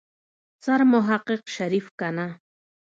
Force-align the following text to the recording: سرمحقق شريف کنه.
سرمحقق 0.65 1.41
شريف 1.55 1.85
کنه. 1.99 2.27